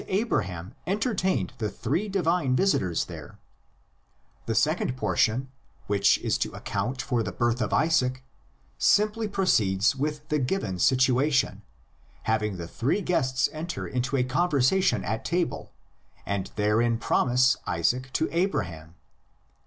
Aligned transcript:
Abraham 0.07 0.73
entertained 0.87 1.53
the 1.59 1.69
three 1.69 2.09
divine 2.09 2.55
visitors 2.55 3.05
there; 3.05 3.37
the 4.47 4.55
second 4.55 4.97
portion, 4.97 5.51
which 5.85 6.17
is 6.21 6.39
to 6.39 6.51
account 6.53 7.03
for 7.03 7.21
the 7.21 7.31
birth 7.31 7.61
of 7.61 7.71
Isaac, 7.71 8.23
simply 8.79 9.27
proceeds 9.27 9.95
with 9.95 10.27
the 10.29 10.39
given 10.39 10.79
situation, 10.79 11.61
having 12.23 12.57
the 12.57 12.67
three 12.67 13.01
guests 13.03 13.47
enter 13.53 13.85
into 13.87 14.17
a 14.17 14.23
conversation 14.23 15.03
at 15.03 15.23
table 15.23 15.71
and 16.25 16.49
therein 16.55 16.97
promise 16.97 17.55
Isaac 17.67 18.11
to 18.13 18.27
Abraham. 18.31 18.95